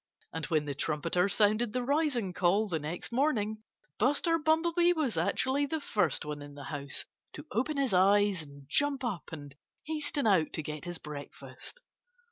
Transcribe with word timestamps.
And 0.33 0.47
when 0.47 0.65
the 0.65 0.73
trumpeter 0.73 1.29
sounded 1.29 1.73
the 1.73 1.83
rising 1.83 2.33
call 2.33 2.67
the 2.67 2.79
next 2.79 3.11
morning 3.11 3.61
Buster 3.99 4.39
Bumblebee 4.39 4.93
was 4.93 5.15
actually 5.15 5.67
the 5.67 5.79
first 5.79 6.25
one 6.25 6.41
in 6.41 6.55
the 6.55 6.63
house 6.63 7.05
to 7.33 7.45
open 7.51 7.77
his 7.77 7.93
eyes 7.93 8.41
and 8.41 8.65
jump 8.67 9.03
up 9.03 9.31
and 9.31 9.53
hasten 9.85 10.25
out 10.25 10.53
to 10.53 10.63
get 10.63 10.85
his 10.85 10.97
breakfast. 10.97 11.81